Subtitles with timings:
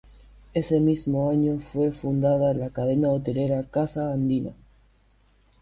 [0.55, 4.49] Ese mismo año fue fundada la cadena hotelera Casa Andina.